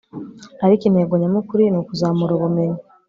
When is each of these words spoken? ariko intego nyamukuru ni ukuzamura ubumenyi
ariko 0.65 0.83
intego 0.89 1.13
nyamukuru 1.21 1.59
ni 1.71 1.77
ukuzamura 1.81 2.31
ubumenyi 2.35 2.81